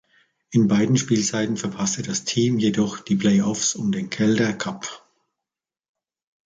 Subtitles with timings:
[0.49, 5.05] In beiden Spielzeiten verpasste das Team jedoch die Playoffs um den Calder Cup.